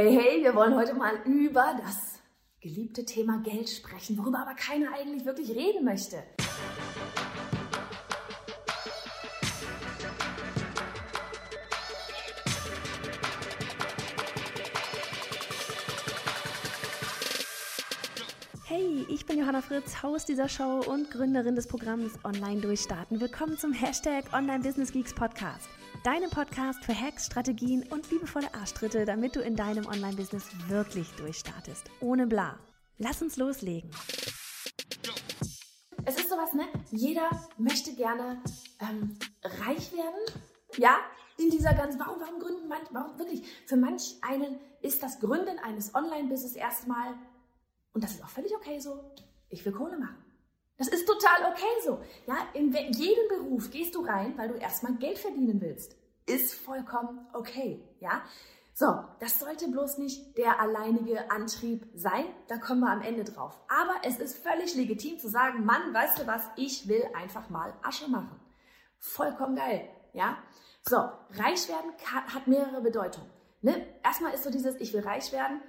Hey, 0.00 0.14
hey, 0.14 0.44
wir 0.44 0.54
wollen 0.54 0.76
heute 0.76 0.94
mal 0.94 1.16
über 1.24 1.76
das 1.84 2.20
geliebte 2.60 3.04
Thema 3.04 3.42
Geld 3.42 3.68
sprechen, 3.68 4.16
worüber 4.16 4.38
aber 4.38 4.54
keiner 4.54 4.92
eigentlich 4.94 5.24
wirklich 5.24 5.50
reden 5.50 5.84
möchte. 5.84 6.22
Hey, 18.66 19.04
ich 19.08 19.26
bin 19.26 19.40
Johanna 19.40 19.62
Fritz, 19.62 20.00
Haus 20.04 20.24
dieser 20.24 20.48
Show 20.48 20.80
und 20.86 21.10
Gründerin 21.10 21.56
des 21.56 21.66
Programms 21.66 22.12
Online 22.22 22.60
Durchstarten. 22.60 23.20
Willkommen 23.20 23.58
zum 23.58 23.72
Hashtag 23.72 24.32
Online 24.32 24.60
Business 24.60 24.92
Geeks 24.92 25.12
Podcast. 25.12 25.68
Deinem 26.04 26.30
Podcast 26.30 26.84
für 26.84 26.98
Hacks, 26.98 27.26
Strategien 27.26 27.82
und 27.90 28.08
liebevolle 28.10 28.54
Arschtritte, 28.54 29.04
damit 29.04 29.34
du 29.34 29.40
in 29.40 29.56
deinem 29.56 29.84
Online-Business 29.86 30.44
wirklich 30.68 31.10
durchstartest. 31.16 31.90
Ohne 32.00 32.26
bla. 32.26 32.58
Lass 32.98 33.20
uns 33.20 33.36
loslegen. 33.36 33.90
Es 36.04 36.16
ist 36.16 36.30
sowas, 36.30 36.52
ne? 36.54 36.66
Jeder 36.92 37.28
möchte 37.58 37.94
gerne 37.94 38.40
ähm, 38.80 39.18
reich 39.42 39.92
werden. 39.92 40.44
Ja, 40.76 40.98
in 41.36 41.50
dieser 41.50 41.74
ganzen, 41.74 41.98
warum, 41.98 42.20
warum 42.20 42.38
gründen 42.38 42.68
manch, 42.68 42.86
warum 42.92 43.18
wirklich, 43.18 43.42
für 43.66 43.76
manch 43.76 44.16
einen 44.22 44.60
ist 44.80 45.02
das 45.02 45.18
Gründen 45.18 45.58
eines 45.58 45.94
Online-Business 45.94 46.54
erstmal, 46.54 47.14
und 47.92 48.04
das 48.04 48.12
ist 48.12 48.24
auch 48.24 48.28
völlig 48.28 48.54
okay 48.54 48.78
so, 48.78 49.00
ich 49.48 49.64
will 49.64 49.72
Kohle 49.72 49.98
machen. 49.98 50.27
Das 50.78 50.88
ist 50.88 51.06
total 51.06 51.52
okay 51.52 51.66
so. 51.84 52.00
Ja, 52.26 52.36
in 52.54 52.72
jeden 52.72 53.28
Beruf 53.28 53.70
gehst 53.70 53.94
du 53.94 54.04
rein, 54.04 54.38
weil 54.38 54.48
du 54.48 54.54
erstmal 54.54 54.94
Geld 54.94 55.18
verdienen 55.18 55.60
willst. 55.60 55.96
Ist 56.26 56.54
vollkommen 56.54 57.26
okay. 57.32 57.82
Ja, 58.00 58.22
so, 58.74 58.86
das 59.18 59.40
sollte 59.40 59.66
bloß 59.66 59.98
nicht 59.98 60.38
der 60.38 60.60
alleinige 60.60 61.32
Antrieb 61.32 61.84
sein. 61.94 62.24
Da 62.46 62.58
kommen 62.58 62.80
wir 62.80 62.92
am 62.92 63.02
Ende 63.02 63.24
drauf. 63.24 63.60
Aber 63.68 63.96
es 64.04 64.20
ist 64.20 64.38
völlig 64.38 64.76
legitim 64.76 65.18
zu 65.18 65.28
sagen, 65.28 65.64
Mann, 65.64 65.92
weißt 65.92 66.20
du 66.20 66.28
was? 66.28 66.42
Ich 66.54 66.86
will 66.86 67.02
einfach 67.12 67.50
mal 67.50 67.74
Asche 67.82 68.08
machen. 68.08 68.40
Vollkommen 69.00 69.56
geil. 69.56 69.88
Ja, 70.12 70.38
so, 70.82 70.96
reich 70.96 71.68
werden 71.68 71.92
hat 72.32 72.46
mehrere 72.46 72.80
Bedeutungen. 72.80 73.28
Ne? 73.62 73.84
Erstmal 74.04 74.32
ist 74.32 74.44
so 74.44 74.50
dieses, 74.50 74.76
ich 74.76 74.92
will 74.92 75.00
reich 75.00 75.32
werden 75.32 75.60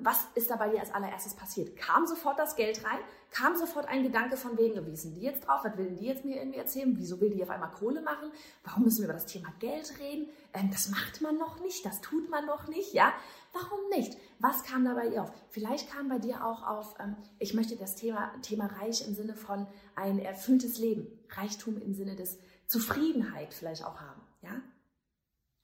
was 0.00 0.26
ist 0.34 0.50
da 0.50 0.56
bei 0.56 0.68
dir 0.68 0.80
als 0.80 0.92
allererstes 0.94 1.34
passiert? 1.34 1.76
Kam 1.76 2.06
sofort 2.06 2.38
das 2.38 2.56
Geld 2.56 2.84
rein? 2.84 2.98
Kam 3.30 3.56
sofort 3.56 3.86
ein 3.86 4.02
Gedanke 4.02 4.36
von 4.36 4.56
wegen, 4.56 4.86
wie 4.86 4.96
sind 4.96 5.14
die 5.14 5.20
jetzt 5.20 5.46
drauf? 5.46 5.60
Was 5.62 5.76
will 5.76 5.90
die 5.90 6.06
jetzt 6.06 6.24
mir 6.24 6.36
irgendwie 6.36 6.58
erzählen? 6.58 6.94
Wieso 6.96 7.20
will 7.20 7.30
die 7.30 7.42
auf 7.42 7.50
einmal 7.50 7.70
Kohle 7.70 8.00
machen? 8.00 8.30
Warum 8.64 8.84
müssen 8.84 8.98
wir 8.98 9.04
über 9.04 9.12
das 9.12 9.26
Thema 9.26 9.52
Geld 9.58 9.98
reden? 9.98 10.28
Ähm, 10.54 10.70
das 10.70 10.88
macht 10.88 11.20
man 11.20 11.36
noch 11.36 11.60
nicht, 11.60 11.84
das 11.84 12.00
tut 12.00 12.30
man 12.30 12.46
noch 12.46 12.68
nicht, 12.68 12.94
ja? 12.94 13.12
Warum 13.52 13.80
nicht? 13.90 14.16
Was 14.38 14.62
kam 14.62 14.84
da 14.84 14.94
bei 14.94 15.08
ihr 15.08 15.22
auf? 15.22 15.32
Vielleicht 15.50 15.90
kam 15.90 16.08
bei 16.08 16.18
dir 16.18 16.44
auch 16.44 16.66
auf, 16.66 16.94
ähm, 17.00 17.16
ich 17.38 17.52
möchte 17.52 17.76
das 17.76 17.96
Thema, 17.96 18.32
Thema 18.40 18.66
Reich 18.80 19.06
im 19.06 19.14
Sinne 19.14 19.34
von 19.34 19.66
ein 19.94 20.18
erfülltes 20.18 20.78
Leben, 20.78 21.06
Reichtum 21.30 21.80
im 21.82 21.92
Sinne 21.92 22.16
des 22.16 22.38
Zufriedenheit 22.66 23.52
vielleicht 23.52 23.84
auch 23.84 24.00
haben, 24.00 24.22
ja? 24.40 24.62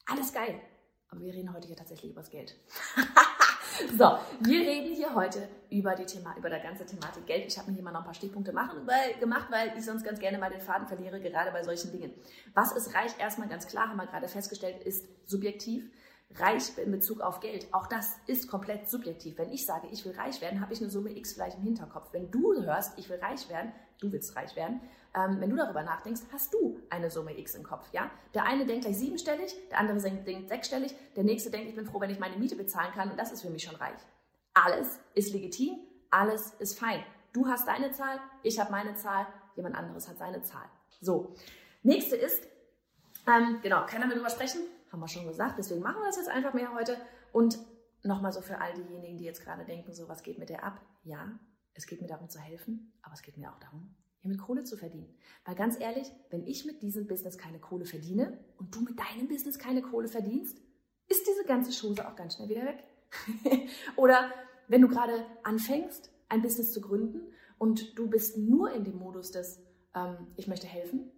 Alles 0.07 0.33
geil. 0.33 0.61
Aber 1.09 1.21
wir 1.21 1.33
reden 1.33 1.55
heute 1.55 1.69
hier 1.69 1.77
tatsächlich 1.77 2.11
über 2.11 2.21
das 2.21 2.31
Geld. 2.31 2.57
So, 3.99 4.19
wir 4.41 4.61
reden 4.61 4.95
hier 4.95 5.15
heute 5.15 5.49
über 5.71 5.95
die 5.95 6.07
Thema, 6.07 6.35
über 6.37 6.51
die 6.51 6.61
ganze 6.61 6.85
Thematik 6.85 7.27
Geld. 7.27 7.45
Ich 7.47 7.59
habe 7.59 7.71
mir 7.71 7.75
hier 7.75 7.85
mal 7.85 7.93
noch 7.93 8.01
ein 8.01 8.05
paar 8.05 8.15
Stichpunkte 8.15 8.53
machen, 8.53 8.87
weil, 8.87 9.19
gemacht, 9.19 9.49
weil 9.51 9.73
ich 9.77 9.85
sonst 9.85 10.05
ganz 10.05 10.21
gerne 10.21 10.39
mal 10.39 10.51
den 10.51 10.61
Faden 10.61 10.87
verliere, 10.87 11.21
gerade 11.21 11.51
bei 11.51 11.63
solchen 11.63 11.91
Dingen. 11.93 12.13
Was 12.55 12.73
ist 12.73 12.95
reich? 12.95 13.13
Erstmal 13.19 13.49
ganz 13.49 13.67
klar, 13.67 13.89
haben 13.89 13.97
wir 13.97 14.07
gerade 14.07 14.29
festgestellt, 14.29 14.83
ist 14.85 15.07
subjektiv. 15.27 15.91
Reich 16.37 16.77
in 16.79 16.91
Bezug 16.91 17.21
auf 17.21 17.39
Geld, 17.41 17.73
auch 17.73 17.87
das 17.87 18.17
ist 18.27 18.49
komplett 18.49 18.91
subjektiv. 18.91 19.39
Wenn 19.39 19.53
ich 19.53 19.65
sage, 19.65 19.87
ich 19.93 20.05
will 20.05 20.13
reich 20.13 20.41
werden, 20.41 20.61
habe 20.61 20.73
ich 20.73 20.81
eine 20.81 20.91
Summe 20.91 21.17
X 21.17 21.35
vielleicht 21.35 21.59
im 21.59 21.63
Hinterkopf. 21.63 22.13
Wenn 22.13 22.31
du 22.31 22.61
hörst, 22.61 22.99
ich 22.99 23.09
will 23.09 23.19
reich 23.19 23.49
werden, 23.49 23.73
du 24.01 24.11
willst 24.11 24.35
reich 24.35 24.57
werden, 24.57 24.81
ähm, 25.15 25.41
wenn 25.41 25.51
du 25.51 25.57
darüber 25.57 25.83
nachdenkst, 25.83 26.23
hast 26.33 26.53
du 26.53 26.81
eine 26.91 27.09
Summe 27.09 27.39
X 27.39 27.55
im 27.55 27.63
Kopf. 27.63 27.87
Ja? 27.93 28.11
Der 28.35 28.47
eine 28.47 28.67
denkt 28.67 28.85
gleich 28.85 28.99
siebenstellig, 28.99 29.55
der 29.71 29.79
andere 29.79 30.01
denkt 30.01 30.49
sechsstellig, 30.49 30.95
der 31.15 31.23
nächste 31.23 31.51
denkt, 31.51 31.69
ich 31.69 31.77
bin 31.77 31.87
froh, 31.87 32.01
wenn 32.01 32.11
ich 32.11 32.19
meine 32.19 32.37
Miete 32.37 32.57
bezahlen 32.57 32.93
kann 32.93 33.11
und 33.11 33.19
das 33.19 33.31
ist 33.31 33.43
für 33.43 33.51
mich 33.51 33.63
schon 33.63 33.77
reich. 33.77 34.01
Alles 34.55 34.99
ist 35.15 35.33
legitim, 35.33 35.79
alles 36.11 36.55
ist 36.59 36.79
fein. 36.79 37.05
Du 37.33 37.47
hast 37.47 37.69
deine 37.69 37.93
Zahl, 37.93 38.19
ich 38.43 38.59
habe 38.59 38.73
meine 38.73 38.97
Zahl, 38.97 39.27
jemand 39.55 39.77
anderes 39.77 40.09
hat 40.09 40.19
seine 40.19 40.43
Zahl. 40.43 40.69
So, 41.01 41.35
nächste 41.83 42.17
ist, 42.17 42.43
ähm, 43.27 43.61
genau, 43.63 43.87
keiner 43.87 44.09
will 44.09 44.17
drüber 44.17 44.31
sprechen, 44.31 44.61
haben 44.95 45.01
wir 45.01 45.09
schon 45.09 45.27
gesagt, 45.27 45.59
deswegen 45.59 45.83
machen 45.83 46.01
wir 46.01 46.07
das 46.07 46.17
jetzt 46.17 46.29
einfach 46.29 46.55
mehr 46.55 46.73
heute. 46.73 46.97
Und 47.33 47.59
nochmal 48.05 48.33
so 48.33 48.41
für 48.41 48.61
all 48.61 48.75
diejenigen, 48.75 49.19
die 49.19 49.25
jetzt 49.25 49.43
gerade 49.43 49.65
denken, 49.65 49.93
so 49.93 50.09
was 50.09 50.23
geht 50.23 50.39
mit 50.39 50.51
der 50.51 50.63
ab? 50.63 50.81
Ja, 51.03 51.39
es 51.75 51.87
geht 51.87 52.01
mir 52.01 52.07
darum 52.07 52.29
zu 52.29 52.39
helfen, 52.39 52.93
aber 53.03 53.15
es 53.15 53.23
geht 53.23 53.37
mir 53.37 53.51
auch 53.51 53.59
darum, 53.59 53.97
mit 54.23 54.39
Kohle 54.39 54.63
zu 54.63 54.77
verdienen. 54.77 55.13
Weil 55.45 55.57
ganz 55.57 55.79
ehrlich, 55.79 56.11
wenn 56.31 56.47
ich 56.47 56.65
mit 56.65 56.81
diesem 56.81 57.09
Business 57.09 57.37
keine 57.37 57.59
Kohle 57.59 57.85
verdiene 57.85 58.39
und 58.57 58.75
du 58.75 58.83
mit 58.83 58.99
deinem 58.99 59.27
Business 59.27 59.59
keine 59.59 59.83
Kohle 59.83 60.09
verdienst, 60.09 60.59
ist 61.09 61.27
diese 61.27 61.45
ganze 61.45 61.73
Chose 61.79 62.07
auch 62.07 62.15
ganz 62.15 62.37
schnell 62.37 62.49
wieder 62.49 62.65
weg. 62.65 62.85
Oder 63.97 64.33
wenn 64.69 64.81
du 64.81 64.89
gerade 64.89 65.27
anfängst, 65.43 66.11
ein 66.29 66.41
Business 66.41 66.73
zu 66.73 66.81
gründen 66.81 67.21
und 67.59 67.99
du 67.99 68.09
bist 68.09 68.39
nur 68.39 68.71
in 68.73 68.85
dem 68.85 68.97
Modus 68.97 69.33
des, 69.33 69.61
ähm, 69.95 70.29
ich 70.37 70.47
möchte 70.47 70.67
helfen, 70.67 71.11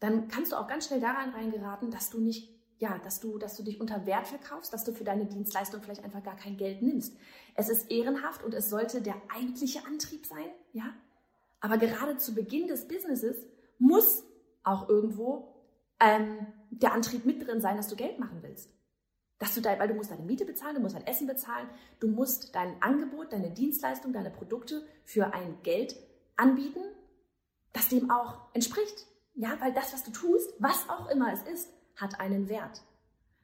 dann 0.00 0.28
kannst 0.28 0.52
du 0.52 0.56
auch 0.56 0.68
ganz 0.68 0.86
schnell 0.86 1.00
daran 1.00 1.30
reingeraten, 1.30 1.90
dass 1.90 2.10
du 2.10 2.20
nicht, 2.20 2.55
ja, 2.78 2.98
dass 2.98 3.20
du, 3.20 3.38
dass 3.38 3.56
du 3.56 3.62
dich 3.62 3.80
unter 3.80 4.06
Wert 4.06 4.28
verkaufst, 4.28 4.72
dass 4.72 4.84
du 4.84 4.92
für 4.92 5.04
deine 5.04 5.26
Dienstleistung 5.26 5.80
vielleicht 5.80 6.04
einfach 6.04 6.22
gar 6.22 6.36
kein 6.36 6.56
Geld 6.56 6.82
nimmst. 6.82 7.16
Es 7.54 7.68
ist 7.68 7.90
ehrenhaft 7.90 8.44
und 8.44 8.54
es 8.54 8.68
sollte 8.68 9.00
der 9.00 9.16
eigentliche 9.34 9.86
Antrieb 9.86 10.26
sein, 10.26 10.50
ja, 10.72 10.94
aber 11.60 11.78
gerade 11.78 12.16
zu 12.16 12.34
Beginn 12.34 12.68
des 12.68 12.86
Businesses 12.86 13.36
muss 13.78 14.24
auch 14.62 14.88
irgendwo 14.88 15.54
ähm, 16.00 16.46
der 16.70 16.92
Antrieb 16.92 17.24
mit 17.24 17.46
drin 17.46 17.60
sein, 17.60 17.76
dass 17.76 17.88
du 17.88 17.96
Geld 17.96 18.18
machen 18.18 18.38
willst. 18.42 18.70
Dass 19.38 19.54
du 19.54 19.60
da, 19.60 19.78
weil 19.78 19.88
du 19.88 19.94
musst 19.94 20.10
deine 20.10 20.22
Miete 20.22 20.44
bezahlen, 20.44 20.76
du 20.76 20.80
musst 20.80 20.94
dein 20.94 21.06
Essen 21.06 21.26
bezahlen, 21.26 21.68
du 22.00 22.08
musst 22.08 22.54
dein 22.54 22.80
Angebot, 22.82 23.32
deine 23.32 23.50
Dienstleistung, 23.50 24.12
deine 24.12 24.30
Produkte 24.30 24.82
für 25.04 25.32
ein 25.34 25.58
Geld 25.62 25.96
anbieten, 26.36 26.80
das 27.72 27.88
dem 27.88 28.10
auch 28.10 28.38
entspricht. 28.54 29.06
Ja, 29.34 29.60
weil 29.60 29.74
das, 29.74 29.92
was 29.92 30.04
du 30.04 30.10
tust, 30.10 30.54
was 30.58 30.88
auch 30.88 31.10
immer 31.10 31.32
es 31.32 31.42
ist, 31.42 31.68
hat 31.96 32.20
einen 32.20 32.48
Wert. 32.48 32.82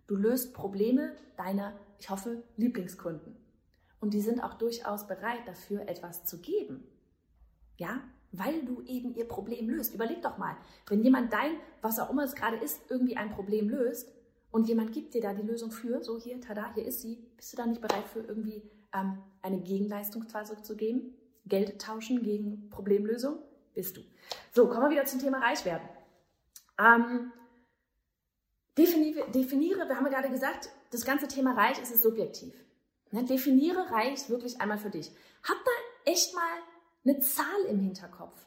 Du 0.06 0.16
löst 0.16 0.54
Probleme 0.54 1.16
deiner, 1.36 1.74
ich 1.98 2.10
hoffe, 2.10 2.42
Lieblingskunden. 2.56 3.36
Und 4.00 4.14
die 4.14 4.20
sind 4.20 4.42
auch 4.42 4.54
durchaus 4.54 5.06
bereit, 5.06 5.46
dafür 5.46 5.88
etwas 5.88 6.24
zu 6.24 6.40
geben. 6.40 6.84
Ja, 7.76 8.00
weil 8.32 8.64
du 8.64 8.82
eben 8.82 9.14
ihr 9.14 9.28
Problem 9.28 9.68
löst. 9.68 9.94
Überleg 9.94 10.22
doch 10.22 10.38
mal, 10.38 10.56
wenn 10.88 11.02
jemand 11.02 11.32
dein, 11.32 11.52
was 11.82 11.98
auch 11.98 12.10
immer 12.10 12.24
es 12.24 12.34
gerade 12.34 12.56
ist, 12.56 12.80
irgendwie 12.90 13.16
ein 13.16 13.30
Problem 13.30 13.68
löst 13.68 14.12
und 14.50 14.68
jemand 14.68 14.92
gibt 14.92 15.14
dir 15.14 15.20
da 15.20 15.34
die 15.34 15.42
Lösung 15.42 15.70
für, 15.70 16.02
so 16.02 16.18
hier, 16.18 16.40
tada, 16.40 16.74
hier 16.74 16.84
ist 16.84 17.02
sie, 17.02 17.16
bist 17.36 17.52
du 17.52 17.56
da 17.56 17.66
nicht 17.66 17.80
bereit 17.80 18.06
für 18.12 18.20
irgendwie 18.20 18.62
ähm, 18.94 19.18
eine 19.40 19.60
Gegenleistung 19.60 20.26
zu 20.62 20.76
geben? 20.76 21.14
Geld 21.46 21.80
tauschen 21.80 22.22
gegen 22.22 22.68
Problemlösung? 22.70 23.38
Bist 23.74 23.96
du. 23.96 24.02
So, 24.52 24.68
kommen 24.68 24.82
wir 24.82 24.90
wieder 24.90 25.04
zum 25.04 25.20
Thema 25.20 25.38
reich 25.38 25.64
werden. 25.64 25.88
Ähm, 26.78 27.32
definiere, 28.76 29.30
definiere, 29.30 29.88
wir 29.88 29.96
haben 29.96 30.06
ja 30.06 30.12
gerade 30.12 30.30
gesagt, 30.30 30.70
das 30.90 31.04
ganze 31.04 31.28
Thema 31.28 31.54
reich 31.54 31.80
ist 31.80 31.94
es 31.94 32.02
subjektiv. 32.02 32.54
Ne? 33.10 33.24
Definiere 33.24 33.90
reich 33.90 34.28
wirklich 34.28 34.60
einmal 34.60 34.78
für 34.78 34.90
dich. 34.90 35.10
Hab 35.42 35.56
da 35.64 36.10
echt 36.10 36.34
mal 36.34 36.58
eine 37.04 37.20
Zahl 37.20 37.64
im 37.68 37.80
Hinterkopf. 37.80 38.46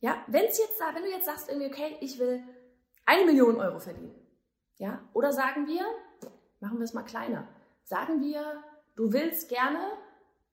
Ja, 0.00 0.22
wenn 0.26 0.44
es 0.44 0.58
jetzt, 0.58 0.80
wenn 0.80 1.02
du 1.02 1.10
jetzt 1.10 1.26
sagst 1.26 1.48
irgendwie, 1.48 1.68
okay, 1.68 1.96
ich 2.00 2.18
will 2.18 2.42
eine 3.04 3.24
Million 3.24 3.56
Euro 3.56 3.78
verdienen. 3.78 4.14
Ja, 4.78 5.02
oder 5.14 5.32
sagen 5.32 5.66
wir, 5.66 5.84
machen 6.60 6.78
wir 6.78 6.84
es 6.84 6.92
mal 6.92 7.02
kleiner. 7.02 7.48
Sagen 7.84 8.20
wir, 8.20 8.62
du 8.94 9.12
willst 9.12 9.48
gerne 9.48 9.80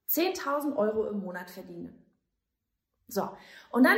10.000 0.09 0.75
Euro 0.75 1.07
im 1.07 1.19
Monat 1.19 1.49
verdienen. 1.49 1.99
So, 3.07 3.29
und 3.71 3.83
dann, 3.83 3.97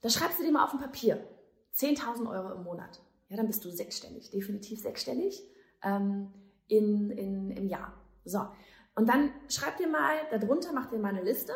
da 0.00 0.08
schreibst 0.08 0.40
du 0.40 0.42
dir 0.42 0.52
mal 0.52 0.64
auf 0.64 0.72
ein 0.72 0.80
Papier. 0.80 1.26
10.000 1.74 2.28
Euro 2.28 2.54
im 2.54 2.64
Monat. 2.64 3.00
Ja, 3.28 3.36
dann 3.36 3.46
bist 3.46 3.64
du 3.64 3.70
sechsstellig, 3.70 4.30
definitiv 4.30 4.80
sechsstellig 4.80 5.42
ähm, 5.82 6.32
in, 6.68 7.10
in, 7.10 7.50
im 7.50 7.66
Jahr. 7.68 7.92
So, 8.24 8.46
und 8.94 9.08
dann 9.08 9.30
schreib 9.48 9.76
dir 9.76 9.88
mal, 9.88 10.16
darunter 10.30 10.72
mach 10.72 10.86
dir 10.86 10.98
mal 10.98 11.10
eine 11.10 11.22
Liste 11.22 11.52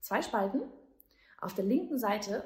zwei 0.00 0.22
Spalten. 0.22 0.62
Auf 1.40 1.54
der 1.54 1.64
linken 1.64 1.98
Seite 1.98 2.44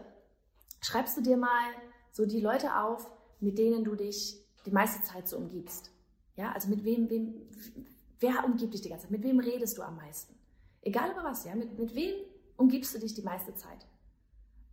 schreibst 0.80 1.16
du 1.16 1.20
dir 1.20 1.36
mal 1.36 1.72
so 2.10 2.26
die 2.26 2.40
Leute 2.40 2.76
auf, 2.76 3.10
mit 3.38 3.58
denen 3.58 3.84
du 3.84 3.94
dich 3.94 4.42
die 4.66 4.70
meiste 4.70 5.02
Zeit 5.02 5.28
so 5.28 5.36
umgibst. 5.36 5.90
Ja, 6.36 6.52
also 6.52 6.68
mit 6.68 6.84
wem, 6.84 7.10
wem, 7.10 7.48
wer 8.18 8.44
umgibt 8.44 8.74
dich 8.74 8.80
die 8.80 8.88
ganze 8.88 9.04
Zeit? 9.04 9.10
Mit 9.10 9.22
wem 9.22 9.40
redest 9.40 9.76
du 9.76 9.82
am 9.82 9.96
meisten? 9.96 10.34
Egal 10.82 11.12
über 11.12 11.22
was, 11.22 11.44
ja, 11.44 11.54
mit, 11.54 11.78
mit 11.78 11.94
wem 11.94 12.14
umgibst 12.56 12.94
du 12.94 12.98
dich 12.98 13.14
die 13.14 13.22
meiste 13.22 13.54
Zeit? 13.54 13.86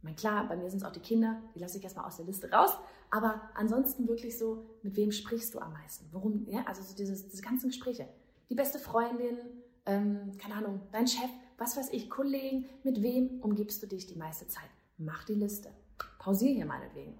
Meine, 0.08 0.16
klar, 0.16 0.48
bei 0.48 0.56
mir 0.56 0.70
sind 0.70 0.82
es 0.82 0.88
auch 0.88 0.94
die 0.94 1.02
Kinder, 1.02 1.42
die 1.54 1.60
lasse 1.60 1.80
ich 1.80 1.84
erstmal 1.84 2.06
aus 2.06 2.16
der 2.16 2.26
Liste 2.26 2.50
raus, 2.50 2.78
aber 3.10 3.42
ansonsten 3.56 4.08
wirklich 4.08 4.38
so, 4.38 4.64
mit 4.82 4.96
wem 4.96 5.12
sprichst 5.12 5.54
du 5.54 5.60
am 5.60 5.74
meisten? 5.74 6.08
Worum, 6.14 6.48
ja, 6.48 6.64
also 6.66 6.82
so 6.82 6.96
dieses, 6.96 7.28
diese 7.28 7.42
ganzen 7.42 7.68
Gespräche. 7.68 8.08
die 8.50 8.56
beste 8.56 8.80
Freundin, 8.80 9.38
ähm, 9.86 10.38
keine 10.38 10.56
Ahnung, 10.56 10.80
dein 10.94 11.10
Chef, 11.10 11.30
was 11.58 11.76
weiß 11.76 11.90
ich, 11.92 12.10
Kollegen, 12.10 12.70
mit 12.84 13.02
wem 13.02 13.42
umgibst 13.42 13.84
du 13.84 13.88
dich 13.88 14.08
die 14.08 14.16
meiste 14.16 14.48
Zeit? 14.48 14.70
Mach 14.98 15.26
die 15.26 15.34
Liste. 15.34 15.74
Pausier 16.20 16.54
hier 16.54 16.66
meinetwegen. 16.66 17.18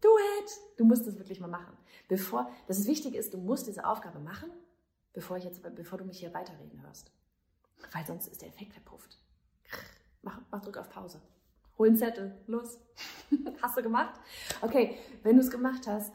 Do 0.00 0.08
it! 0.38 0.50
Du 0.78 0.86
musst 0.86 1.06
es 1.06 1.18
wirklich 1.18 1.40
mal 1.40 1.46
machen. 1.46 1.76
Bevor, 2.08 2.50
das 2.68 2.78
ist 2.78 2.86
wichtig 2.86 3.16
ist, 3.16 3.34
du 3.34 3.38
musst 3.38 3.66
diese 3.66 3.84
Aufgabe 3.84 4.18
machen, 4.18 4.50
bevor, 5.12 5.36
ich 5.36 5.44
jetzt, 5.44 5.60
bevor 5.74 5.98
du 5.98 6.06
mich 6.06 6.20
hier 6.20 6.32
weiterreden 6.32 6.80
hörst. 6.80 7.12
Weil 7.92 8.06
sonst 8.06 8.28
ist 8.28 8.40
der 8.40 8.48
Effekt 8.48 8.72
verpufft. 8.72 9.18
Mach, 10.22 10.40
mach 10.50 10.62
drück 10.62 10.78
auf 10.78 10.88
Pause. 10.88 11.20
Hol 11.80 11.88
einen 11.88 11.96
Zettel. 11.96 12.34
Los. 12.46 12.78
hast 13.62 13.78
du 13.78 13.82
gemacht? 13.82 14.20
Okay, 14.60 14.98
wenn 15.22 15.36
du 15.36 15.40
es 15.40 15.50
gemacht 15.50 15.86
hast, 15.86 16.12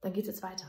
dann 0.00 0.14
geht 0.14 0.22
es 0.22 0.28
jetzt 0.28 0.42
weiter. 0.42 0.64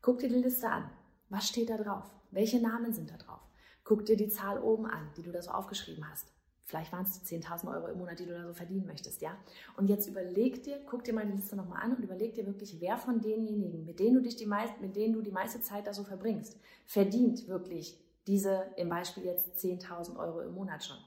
Guck 0.00 0.20
dir 0.20 0.28
die 0.28 0.36
Liste 0.36 0.68
an. 0.68 0.88
Was 1.30 1.48
steht 1.48 1.68
da 1.68 1.76
drauf? 1.76 2.08
Welche 2.30 2.62
Namen 2.62 2.92
sind 2.92 3.10
da 3.10 3.16
drauf? 3.16 3.40
Guck 3.82 4.06
dir 4.06 4.16
die 4.16 4.28
Zahl 4.28 4.62
oben 4.62 4.86
an, 4.86 5.10
die 5.16 5.22
du 5.22 5.32
da 5.32 5.42
so 5.42 5.50
aufgeschrieben 5.50 6.08
hast. 6.08 6.28
Vielleicht 6.62 6.92
waren 6.92 7.02
es 7.02 7.20
die 7.20 7.36
10.000 7.36 7.74
Euro 7.74 7.88
im 7.88 7.98
Monat, 7.98 8.20
die 8.20 8.26
du 8.26 8.32
da 8.32 8.46
so 8.46 8.54
verdienen 8.54 8.86
möchtest, 8.86 9.20
ja? 9.20 9.36
Und 9.76 9.88
jetzt 9.88 10.06
überleg 10.06 10.62
dir, 10.62 10.78
guck 10.86 11.02
dir 11.02 11.12
mal 11.12 11.26
die 11.26 11.32
Liste 11.32 11.56
nochmal 11.56 11.82
an 11.82 11.96
und 11.96 12.04
überleg 12.04 12.34
dir 12.34 12.46
wirklich, 12.46 12.80
wer 12.80 12.96
von 12.98 13.20
denjenigen, 13.20 13.84
mit 13.84 13.98
denen 13.98 14.14
du 14.14 14.22
dich 14.22 14.36
die 14.36 14.46
meist, 14.46 14.80
mit 14.80 14.94
denen 14.94 15.14
du 15.14 15.22
die 15.22 15.32
meiste 15.32 15.60
Zeit 15.60 15.88
da 15.88 15.92
so 15.92 16.04
verbringst, 16.04 16.56
verdient 16.86 17.48
wirklich 17.48 17.98
diese, 18.28 18.64
im 18.76 18.88
Beispiel 18.88 19.24
jetzt 19.24 19.56
10.000 19.56 20.16
Euro 20.16 20.40
im 20.42 20.54
Monat 20.54 20.84
schon. 20.84 20.98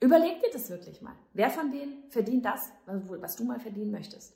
Überleg 0.00 0.40
dir 0.40 0.50
das 0.50 0.70
wirklich 0.70 1.02
mal. 1.02 1.14
Wer 1.34 1.50
von 1.50 1.70
denen 1.70 2.10
verdient 2.10 2.44
das, 2.44 2.72
was 2.86 3.36
du 3.36 3.44
mal 3.44 3.60
verdienen 3.60 3.90
möchtest? 3.90 4.34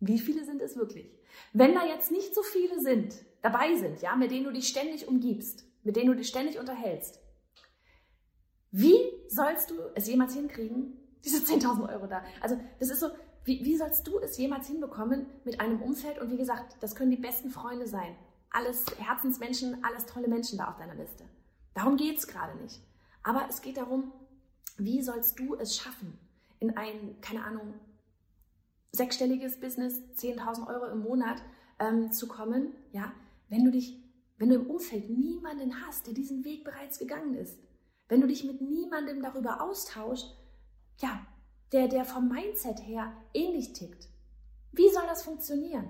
Wie 0.00 0.18
viele 0.18 0.44
sind 0.44 0.62
es 0.62 0.76
wirklich? 0.76 1.10
Wenn 1.52 1.74
da 1.74 1.86
jetzt 1.86 2.10
nicht 2.10 2.34
so 2.34 2.42
viele 2.42 2.80
sind, 2.80 3.14
dabei 3.42 3.74
sind, 3.76 4.00
ja, 4.00 4.16
mit 4.16 4.30
denen 4.30 4.44
du 4.44 4.52
dich 4.52 4.68
ständig 4.68 5.06
umgibst, 5.08 5.64
mit 5.84 5.96
denen 5.96 6.08
du 6.08 6.16
dich 6.16 6.28
ständig 6.28 6.58
unterhältst, 6.58 7.20
wie 8.70 8.98
sollst 9.28 9.70
du 9.70 9.74
es 9.94 10.06
jemals 10.06 10.34
hinkriegen, 10.34 10.98
diese 11.24 11.38
10.000 11.38 11.92
Euro 11.92 12.06
da? 12.06 12.22
Also 12.40 12.58
das 12.78 12.90
ist 12.90 13.00
so, 13.00 13.08
wie, 13.44 13.64
wie 13.64 13.76
sollst 13.76 14.06
du 14.06 14.18
es 14.18 14.36
jemals 14.36 14.66
hinbekommen 14.66 15.26
mit 15.44 15.60
einem 15.60 15.80
Umfeld? 15.80 16.18
Und 16.18 16.30
wie 16.30 16.36
gesagt, 16.36 16.76
das 16.80 16.94
können 16.94 17.10
die 17.10 17.16
besten 17.16 17.50
Freunde 17.50 17.86
sein. 17.86 18.16
Alles 18.50 18.84
Herzensmenschen, 18.98 19.82
alles 19.84 20.06
tolle 20.06 20.28
Menschen 20.28 20.58
da 20.58 20.68
auf 20.68 20.76
deiner 20.76 20.94
Liste. 20.94 21.24
Darum 21.74 21.96
geht 21.96 22.18
es 22.18 22.26
gerade 22.26 22.58
nicht. 22.58 22.80
Aber 23.26 23.48
es 23.50 23.60
geht 23.60 23.76
darum, 23.76 24.12
wie 24.78 25.02
sollst 25.02 25.36
du 25.40 25.56
es 25.56 25.76
schaffen, 25.76 26.16
in 26.60 26.76
ein, 26.76 27.20
keine 27.20 27.42
Ahnung, 27.42 27.74
sechsstelliges 28.92 29.58
Business, 29.58 30.00
10.000 30.16 30.68
Euro 30.68 30.86
im 30.92 31.00
Monat 31.00 31.42
ähm, 31.80 32.12
zu 32.12 32.28
kommen, 32.28 32.72
ja, 32.92 33.12
wenn 33.48 33.64
du 33.64 33.72
dich, 33.72 34.00
wenn 34.38 34.50
du 34.50 34.54
im 34.54 34.70
Umfeld 34.70 35.10
niemanden 35.10 35.84
hast, 35.84 36.06
der 36.06 36.14
diesen 36.14 36.44
Weg 36.44 36.62
bereits 36.62 37.00
gegangen 37.00 37.34
ist, 37.34 37.58
wenn 38.06 38.20
du 38.20 38.28
dich 38.28 38.44
mit 38.44 38.60
niemandem 38.60 39.20
darüber 39.20 39.60
austauschst, 39.60 40.36
ja, 40.98 41.26
der, 41.72 41.88
der 41.88 42.04
vom 42.04 42.28
Mindset 42.28 42.86
her 42.86 43.12
ähnlich 43.34 43.72
tickt. 43.72 44.08
Wie 44.70 44.88
soll 44.90 45.04
das 45.08 45.24
funktionieren? 45.24 45.88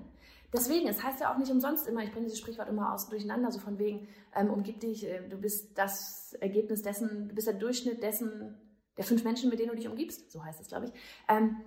Deswegen, 0.57 0.87
es 0.87 1.03
heißt 1.03 1.19
ja 1.19 1.33
auch 1.33 1.37
nicht 1.37 1.51
umsonst 1.51 1.87
immer, 1.87 2.03
ich 2.03 2.11
bringe 2.11 2.25
dieses 2.25 2.39
Sprichwort 2.39 2.67
immer 2.67 2.93
aus 2.93 3.09
durcheinander, 3.09 3.51
so 3.51 3.59
von 3.59 3.77
wegen, 3.77 4.07
ähm, 4.35 4.49
umgib 4.49 4.79
dich, 4.79 5.05
äh, 5.05 5.27
du 5.29 5.37
bist 5.37 5.77
das 5.77 6.33
Ergebnis 6.39 6.81
dessen, 6.81 7.29
du 7.29 7.35
bist 7.35 7.47
der 7.47 7.53
Durchschnitt 7.53 8.01
dessen, 8.01 8.57
der 8.97 9.05
fünf 9.05 9.23
Menschen, 9.23 9.49
mit 9.49 9.59
denen 9.59 9.69
du 9.69 9.75
dich 9.75 9.87
umgibst, 9.87 10.31
so 10.31 10.43
heißt 10.43 10.59
es, 10.59 10.67
glaube 10.67 10.85
ich. 10.85 10.91
Ähm, 11.27 11.57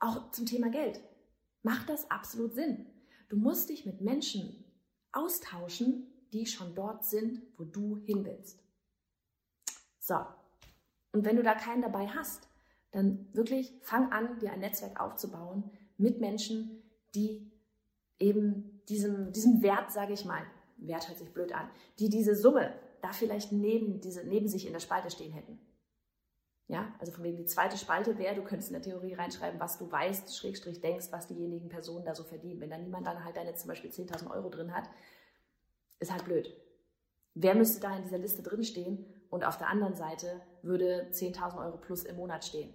auch 0.00 0.30
zum 0.32 0.46
Thema 0.46 0.68
Geld. 0.68 1.00
Macht 1.62 1.88
das 1.88 2.10
absolut 2.10 2.54
Sinn? 2.54 2.86
Du 3.28 3.36
musst 3.36 3.68
dich 3.68 3.86
mit 3.86 4.00
Menschen 4.00 4.64
austauschen, 5.12 6.06
die 6.32 6.46
schon 6.46 6.74
dort 6.74 7.04
sind, 7.04 7.42
wo 7.56 7.64
du 7.64 7.98
hin 8.04 8.24
willst. 8.24 8.62
So. 10.00 10.16
Und 11.12 11.24
wenn 11.24 11.36
du 11.36 11.42
da 11.42 11.54
keinen 11.54 11.82
dabei 11.82 12.08
hast, 12.08 12.48
dann 12.90 13.28
wirklich 13.32 13.72
fang 13.82 14.12
an, 14.12 14.38
dir 14.38 14.52
ein 14.52 14.60
Netzwerk 14.60 15.00
aufzubauen 15.00 15.70
mit 15.96 16.20
Menschen, 16.20 16.82
die 17.14 17.50
eben 18.18 18.82
diesem, 18.88 19.32
diesem 19.32 19.62
Wert, 19.62 19.92
sage 19.92 20.12
ich 20.12 20.24
mal, 20.24 20.42
Wert 20.78 21.08
hört 21.08 21.18
sich 21.18 21.32
blöd 21.32 21.52
an, 21.52 21.68
die 21.98 22.08
diese 22.08 22.34
Summe 22.34 22.72
da 23.02 23.12
vielleicht 23.12 23.52
neben, 23.52 24.00
diese, 24.00 24.24
neben 24.24 24.48
sich 24.48 24.66
in 24.66 24.72
der 24.72 24.80
Spalte 24.80 25.10
stehen 25.10 25.32
hätten. 25.32 25.58
Ja, 26.66 26.92
also 26.98 27.12
von 27.12 27.24
wegen 27.24 27.38
die 27.38 27.46
zweite 27.46 27.78
Spalte 27.78 28.18
wäre, 28.18 28.34
du 28.34 28.42
könntest 28.42 28.70
in 28.70 28.74
der 28.74 28.82
Theorie 28.82 29.14
reinschreiben, 29.14 29.58
was 29.58 29.78
du 29.78 29.90
weißt, 29.90 30.36
Schrägstrich 30.36 30.80
denkst, 30.80 31.06
was 31.10 31.26
diejenigen 31.26 31.70
Personen 31.70 32.04
da 32.04 32.14
so 32.14 32.24
verdienen. 32.24 32.60
Wenn 32.60 32.68
da 32.68 32.76
niemand 32.76 33.06
dann 33.06 33.24
halt 33.24 33.38
deine 33.38 33.54
zum 33.54 33.68
Beispiel 33.68 33.90
10.000 33.90 34.30
Euro 34.30 34.50
drin 34.50 34.74
hat, 34.74 34.84
ist 35.98 36.12
halt 36.12 36.26
blöd. 36.26 36.54
Wer 37.34 37.54
müsste 37.54 37.80
da 37.80 37.96
in 37.96 38.02
dieser 38.02 38.18
Liste 38.18 38.42
drin 38.42 38.64
stehen 38.64 39.06
und 39.30 39.44
auf 39.44 39.56
der 39.56 39.68
anderen 39.68 39.94
Seite 39.94 40.42
würde 40.62 41.08
10.000 41.10 41.58
Euro 41.64 41.78
plus 41.78 42.02
im 42.04 42.16
Monat 42.16 42.44
stehen? 42.44 42.74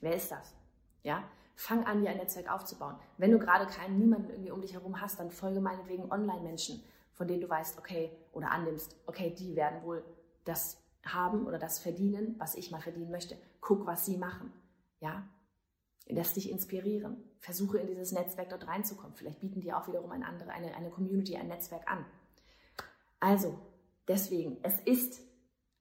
Wer 0.00 0.14
ist 0.14 0.32
das? 0.32 0.54
Ja, 1.02 1.24
fang 1.62 1.84
an, 1.84 2.00
dir 2.00 2.10
ein 2.10 2.16
Netzwerk 2.16 2.50
aufzubauen. 2.50 2.96
Wenn 3.18 3.30
du 3.30 3.38
gerade 3.38 3.66
keinen, 3.66 3.98
niemanden 3.98 4.30
irgendwie 4.30 4.50
um 4.50 4.60
dich 4.60 4.72
herum 4.72 5.00
hast, 5.00 5.20
dann 5.20 5.30
folge 5.30 5.60
meinetwegen 5.60 6.10
Online-Menschen, 6.10 6.82
von 7.12 7.28
denen 7.28 7.40
du 7.40 7.48
weißt, 7.48 7.78
okay, 7.78 8.10
oder 8.32 8.50
annimmst, 8.50 8.96
okay, 9.06 9.30
die 9.30 9.54
werden 9.54 9.82
wohl 9.84 10.04
das 10.44 10.82
haben 11.04 11.46
oder 11.46 11.58
das 11.58 11.78
verdienen, 11.78 12.34
was 12.38 12.56
ich 12.56 12.72
mal 12.72 12.80
verdienen 12.80 13.12
möchte. 13.12 13.36
Guck, 13.60 13.86
was 13.86 14.04
sie 14.04 14.16
machen. 14.16 14.52
Ja? 14.98 15.28
Lass 16.08 16.34
dich 16.34 16.50
inspirieren. 16.50 17.16
Versuche 17.38 17.78
in 17.78 17.86
dieses 17.86 18.10
Netzwerk 18.10 18.50
dort 18.50 18.66
reinzukommen. 18.66 19.14
Vielleicht 19.14 19.40
bieten 19.40 19.60
die 19.60 19.72
auch 19.72 19.86
wiederum 19.86 20.10
eine 20.10 20.26
andere, 20.26 20.50
eine, 20.50 20.74
eine 20.74 20.90
Community, 20.90 21.36
ein 21.36 21.48
Netzwerk 21.48 21.88
an. 21.88 22.04
Also, 23.20 23.56
deswegen, 24.08 24.58
es 24.62 24.80
ist 24.80 25.20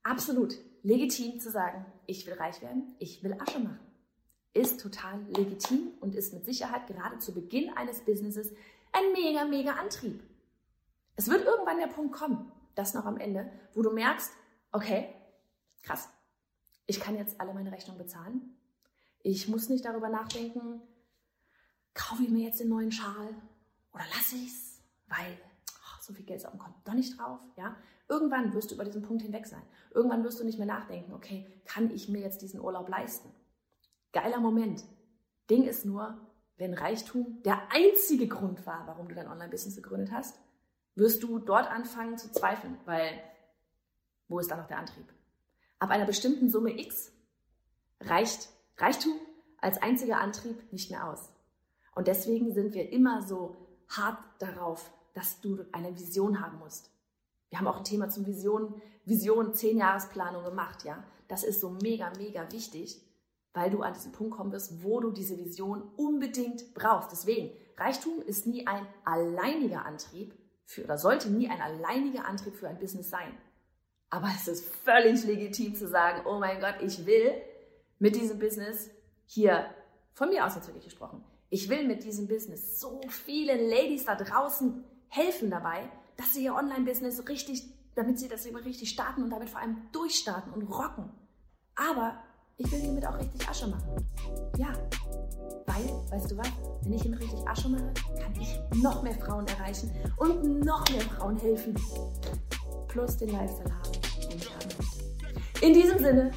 absolut 0.04 0.60
legitim 0.84 1.40
zu 1.40 1.50
sagen, 1.50 1.86
ich 2.06 2.28
will 2.28 2.36
reich 2.36 2.62
werden, 2.62 2.96
ich 3.00 3.24
will 3.24 3.34
Asche 3.40 3.60
machen. 3.60 3.91
Ist 4.54 4.82
total 4.82 5.22
legitim 5.36 5.92
und 6.02 6.16
ist 6.16 6.34
mit 6.34 6.46
Sicherheit 6.46 6.88
gerade 6.88 7.20
zu 7.20 7.34
Beginn 7.34 7.70
eines 7.76 8.02
Businesses 8.02 8.52
ein 8.92 9.14
mega, 9.14 9.46
mega 9.46 9.72
Antrieb. 9.74 10.22
Es 11.16 11.30
wird 11.30 11.46
irgendwann 11.46 11.78
der 11.78 11.88
Punkt 11.88 12.14
kommen, 12.14 12.52
das 12.76 12.94
noch 12.94 13.06
am 13.06 13.18
Ende, 13.18 13.52
wo 13.74 13.82
du 13.82 13.92
merkst, 13.92 14.32
okay, 14.72 15.14
krass, 15.84 16.10
ich 16.86 17.00
kann 17.00 17.18
jetzt 17.18 17.40
alle 17.40 17.54
meine 17.54 17.72
Rechnungen 17.72 18.00
bezahlen. 18.00 18.58
Ich 19.24 19.48
muss 19.48 19.70
nicht 19.70 19.86
darüber 19.86 20.10
nachdenken, 20.10 20.82
kaufe 21.94 22.24
ich 22.24 22.30
mir 22.30 22.46
jetzt 22.46 22.60
den 22.60 22.70
neuen 22.70 22.92
Schal 22.92 23.36
oder 23.94 24.04
lasse 24.16 24.36
ich 24.36 24.48
es, 24.48 24.82
weil 25.08 25.38
oh, 25.70 26.02
so 26.02 26.14
viel 26.14 26.26
Geld 26.26 26.40
ist 26.40 26.46
auf 26.46 26.52
dem 26.52 26.60
Konto 26.60 26.80
doch 26.84 26.94
nicht 26.94 27.18
drauf. 27.18 27.40
Ja? 27.56 27.76
Irgendwann 28.10 28.54
wirst 28.54 28.72
du 28.72 28.76
über 28.76 28.84
diesen 28.84 29.02
Punkt 29.02 29.22
hinweg 29.22 29.46
sein. 29.46 29.62
Irgendwann 29.94 30.24
wirst 30.24 30.40
du 30.40 30.44
nicht 30.44 30.58
mehr 30.58 30.68
nachdenken, 30.68 31.14
okay, 31.14 31.46
kann 31.66 31.92
ich 31.92 32.10
mir 32.10 32.22
jetzt 32.22 32.42
diesen 32.42 32.60
Urlaub 32.60 32.90
leisten? 32.90 33.30
Geiler 34.12 34.40
Moment. 34.40 34.84
Ding 35.50 35.64
ist 35.64 35.86
nur, 35.86 36.18
wenn 36.58 36.74
Reichtum 36.74 37.42
der 37.44 37.72
einzige 37.72 38.28
Grund 38.28 38.66
war, 38.66 38.86
warum 38.88 39.08
du 39.08 39.16
dein 39.16 39.28
Online-Business 39.28 39.76
gegründet 39.76 40.12
hast, 40.12 40.40
wirst 40.96 41.24
du 41.24 41.40
dort 41.40 41.70
anfangen 41.70 42.18
zu 42.18 42.32
zweifeln, 42.32 42.78
weil 42.86 43.22
wo 44.28 44.40
ist 44.40 44.52
da 44.52 44.58
noch 44.58 44.68
der 44.68 44.80
Antrieb? 44.80 45.12
Ab 45.80 45.90
einer 45.90 46.06
bestimmten 46.06 46.50
Summe 46.50 46.80
X 46.80 47.12
reicht 48.00 48.50
Reichtum 48.78 49.14
als 49.60 49.82
einziger 49.82 50.20
Antrieb 50.20 50.72
nicht 50.72 50.92
mehr 50.92 51.08
aus. 51.08 51.30
Und 51.96 52.08
deswegen 52.08 52.54
sind 52.54 52.74
wir 52.74 52.92
immer 52.92 53.22
so 53.22 53.56
hart 53.90 54.24
darauf, 54.40 54.92
dass 55.14 55.42
du 55.42 55.66
eine 55.72 55.96
Vision 55.98 56.40
haben 56.40 56.60
musst. 56.60 56.90
Wir 57.50 57.60
haben 57.60 57.68
auch 57.68 57.78
ein 57.78 57.84
Thema 57.84 58.10
zum 58.10 58.26
Vision, 58.26 58.82
Vision, 59.06 59.54
Zehn-Jahresplanung 59.54 60.44
gemacht, 60.44 60.86
ja. 60.86 61.04
Das 61.28 61.44
ist 61.44 61.60
so 61.60 61.70
mega, 61.70 62.12
mega 62.18 62.50
wichtig, 62.52 63.02
weil 63.54 63.70
du 63.70 63.82
an 63.82 63.94
diesen 63.94 64.12
Punkt 64.12 64.36
kommen 64.36 64.52
wirst, 64.52 64.84
wo 64.84 65.00
du 65.00 65.12
diese 65.12 65.38
Vision 65.38 65.82
unbedingt 65.98 66.74
brauchst. 66.74 67.12
Deswegen, 67.12 67.52
Reichtum 67.78 68.22
ist 68.22 68.48
nie 68.48 68.68
ein 68.68 68.86
alleiniger 69.04 69.86
Antrieb 69.86 70.34
für, 70.66 70.84
oder 70.84 70.98
sollte 70.98 71.30
nie 71.30 71.50
ein 71.50 71.62
alleiniger 71.62 72.26
Antrieb 72.26 72.56
für 72.56 72.70
ein 72.70 72.80
Business 72.80 73.10
sein. 73.10 73.38
Aber 74.10 74.30
es 74.36 74.48
ist 74.48 74.66
völlig 74.66 75.24
legitim 75.24 75.76
zu 75.76 75.88
sagen, 75.88 76.26
oh 76.26 76.40
mein 76.40 76.60
Gott, 76.60 76.76
ich 76.82 77.06
will 77.06 77.34
mit 78.00 78.16
diesem 78.16 78.40
Business 78.40 78.90
hier, 79.26 79.66
von 80.14 80.30
mir 80.30 80.46
aus 80.46 80.56
natürlich 80.56 80.84
gesprochen, 80.84 81.24
ich 81.50 81.70
will 81.70 81.88
mit 81.88 82.04
diesem 82.04 82.28
Business 82.28 82.80
so 82.80 83.02
vielen 83.10 83.70
Ladies 83.70 84.06
da 84.06 84.16
draußen 84.16 84.84
helfen 85.08 85.50
dabei, 85.50 85.90
dass 86.18 86.34
sie 86.34 86.46
ihr 86.46 86.56
Online-Business 86.56 87.28
richtig, 87.28 87.64
damit 87.96 88.20
sie 88.20 88.30
das 88.30 88.46
immer 88.46 88.64
richtig 88.64 88.90
starten 88.90 89.24
und 89.24 89.30
damit 89.30 89.50
vor 89.50 89.60
allem 89.60 89.78
durchstarten 89.92 90.54
und 90.54 90.64
rocken. 90.64 91.12
Aber 91.76 92.22
ich 92.64 92.72
will 92.72 92.80
hiermit 92.80 93.06
auch 93.06 93.18
richtig 93.18 93.48
Asche 93.48 93.68
machen. 93.68 94.06
Ja, 94.58 94.74
weil, 95.66 95.90
weißt 96.10 96.32
du 96.32 96.38
was, 96.38 96.48
wenn 96.84 96.94
ich 96.94 97.02
hiermit 97.02 97.22
richtig 97.22 97.48
Asche 97.48 97.70
mache, 97.70 97.92
kann 98.20 98.34
ich 98.40 98.60
noch 98.82 99.02
mehr 99.04 99.16
Frauen 99.16 99.48
erreichen 99.48 99.92
und 100.18 100.64
noch 100.64 100.88
mehr 100.90 101.02
Frauen 101.02 101.38
helfen. 101.38 101.76
Plus 102.88 103.18
den 103.18 103.30
Lifestyle 103.30 103.72
haben 103.72 103.92
in 105.62 105.74
diesem 105.76 106.00
Sinne, 106.00 106.32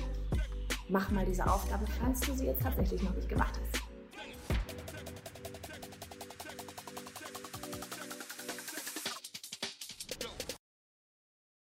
mach 0.88 1.10
mal 1.10 1.24
diese 1.24 1.50
Aufgabe, 1.50 1.86
falls 1.98 2.20
du 2.20 2.34
sie 2.34 2.44
jetzt 2.44 2.62
tatsächlich 2.62 3.02
noch 3.02 3.14
nicht 3.14 3.28
gemacht 3.28 3.58
hast. 3.58 3.73